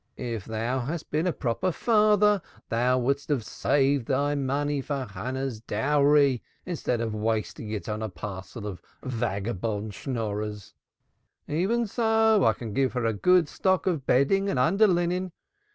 If 0.17 0.45
thou 0.45 0.79
hadst 0.79 1.11
been 1.11 1.27
a 1.27 1.31
proper 1.31 1.71
father 1.71 2.41
thou 2.69 2.97
wouldst 2.97 3.29
have 3.29 3.45
saved 3.45 4.07
thy 4.07 4.33
money 4.33 4.81
for 4.81 5.05
Hannah's 5.05 5.59
dowry, 5.61 6.41
instead 6.65 7.01
of 7.01 7.13
wasting 7.13 7.69
it 7.69 7.87
on 7.87 8.01
a 8.01 8.09
parcel 8.09 8.65
of 8.65 8.81
vagabond 9.03 9.93
Schnorrers. 9.93 10.73
Even 11.47 11.85
so 11.85 12.43
I 12.43 12.53
can 12.53 12.73
give 12.73 12.93
her 12.93 13.05
a 13.05 13.13
good 13.13 13.47
stock 13.47 13.85
of 13.85 14.07
bedding 14.07 14.49
and 14.49 14.57
under 14.57 14.87
linen. 14.87 15.33